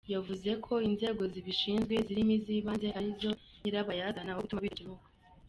[0.13, 5.07] Yavuze ko inzego zibishinzwe zirimo iz’ibanze ari zo nyirabayazana wo gutuma bidakemuka.